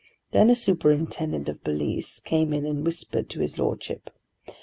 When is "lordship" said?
3.59-4.09